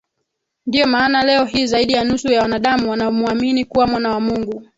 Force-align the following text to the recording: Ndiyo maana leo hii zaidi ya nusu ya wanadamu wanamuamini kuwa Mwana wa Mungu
Ndiyo 0.65 0.87
maana 0.87 1.23
leo 1.23 1.45
hii 1.45 1.65
zaidi 1.65 1.93
ya 1.93 2.03
nusu 2.03 2.31
ya 2.31 2.41
wanadamu 2.41 2.89
wanamuamini 2.89 3.65
kuwa 3.65 3.87
Mwana 3.87 4.09
wa 4.11 4.19
Mungu 4.19 4.63